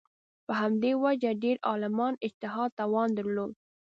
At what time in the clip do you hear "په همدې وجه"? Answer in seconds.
0.45-1.31